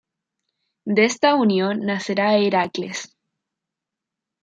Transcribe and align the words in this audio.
De 0.83 1.05
esta 1.05 1.35
unión 1.35 1.81
nacerá 1.81 2.35
Heracles. 2.35 3.15